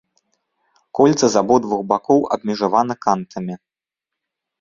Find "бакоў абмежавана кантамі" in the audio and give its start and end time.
1.91-3.55